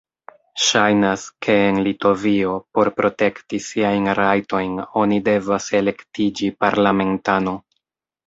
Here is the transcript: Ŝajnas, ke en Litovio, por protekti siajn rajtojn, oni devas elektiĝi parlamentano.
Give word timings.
Ŝajnas, 0.67 1.25
ke 1.47 1.57
en 1.65 1.81
Litovio, 1.87 2.55
por 2.77 2.89
protekti 3.01 3.59
siajn 3.67 4.09
rajtojn, 4.19 4.73
oni 5.03 5.21
devas 5.29 5.67
elektiĝi 5.83 6.49
parlamentano. 6.65 7.55